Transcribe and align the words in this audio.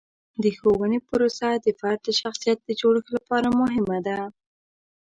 د 0.43 0.45
ښوونې 0.57 0.99
پروسه 1.09 1.49
د 1.65 1.67
فرد 1.79 1.99
د 2.03 2.09
شخصیت 2.21 2.57
د 2.63 2.69
جوړښت 2.79 3.09
لپاره 3.17 3.47
مهمه 3.59 3.99
ده. 4.07 4.17